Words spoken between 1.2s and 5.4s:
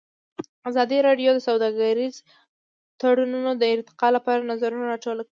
د سوداګریز تړونونه د ارتقا لپاره نظرونه راټول کړي.